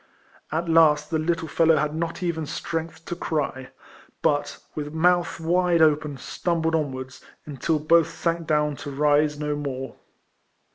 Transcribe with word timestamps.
At 0.51 0.67
last 0.67 1.11
the 1.11 1.19
little 1.19 1.47
fellow 1.47 1.77
had 1.77 1.93
not 1.93 2.23
even 2.23 2.47
strength 2.47 3.05
to 3.05 3.15
cry, 3.15 3.69
but, 4.23 4.57
with 4.73 4.91
mouth 4.95 5.39
wide 5.39 5.83
open, 5.83 6.17
stumbled 6.17 6.73
on 6.73 6.91
wards, 6.91 7.21
until 7.45 7.77
both 7.77 8.09
sank 8.09 8.47
down 8.47 8.75
to 8.77 8.89
rise 8.89 9.37
no 9.37 9.55
more. 9.55 9.97